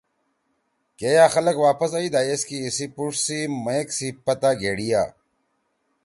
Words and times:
کے 0.97 1.09
یأ 1.15 1.25
خلگ 1.33 1.57
واپس 1.65 1.91
ائیدا 1.97 2.21
ایسکے 2.27 2.57
ایسی 2.63 2.85
پُڙ 2.95 3.11
سی 3.25 3.39
مگ 3.65 3.87
سی 3.97 4.07
پتہ 4.25 4.49
گھڑیئا۔ 4.61 5.03